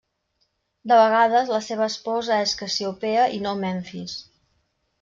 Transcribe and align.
De 0.91 0.97
vegades 0.99 1.51
la 1.55 1.59
seva 1.67 1.85
esposa 1.93 2.39
és 2.47 2.55
Cassiopea 2.63 3.29
i 3.37 3.39
no 3.47 3.55
Memfis. 3.63 4.21